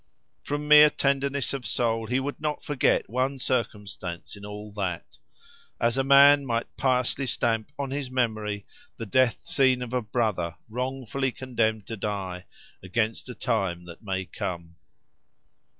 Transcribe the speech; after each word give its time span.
From 0.41 0.67
mere 0.67 0.89
tenderness 0.89 1.53
of 1.53 1.63
soul 1.63 2.07
he 2.07 2.19
would 2.19 2.41
not 2.41 2.63
forget 2.63 3.07
one 3.07 3.37
circumstance 3.37 4.35
in 4.35 4.43
all 4.43 4.71
that; 4.71 5.19
as 5.79 5.95
a 5.95 6.03
man 6.03 6.43
might 6.43 6.75
piously 6.75 7.27
stamp 7.27 7.67
on 7.77 7.91
his 7.91 8.09
memory 8.09 8.65
the 8.97 9.05
death 9.05 9.45
scene 9.45 9.83
of 9.83 9.93
a 9.93 10.01
brother 10.01 10.55
wrongfully 10.67 11.31
condemned 11.31 11.85
to 11.85 11.97
die, 11.97 12.45
against 12.81 13.29
a 13.29 13.35
time 13.35 13.85
that 13.85 14.01
may 14.01 14.25
come. 14.25 14.75